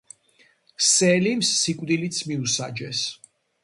[0.85, 3.09] სელიმს სიკვდილიც მიუსაჯეს.